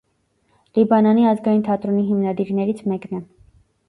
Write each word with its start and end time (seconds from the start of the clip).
Լիբանանի 0.77 1.27
ազգային 1.31 1.61
թատրոնի 1.67 2.01
հիմնադիրներից 2.07 2.81
մեկն 2.93 3.15
է։ 3.19 3.21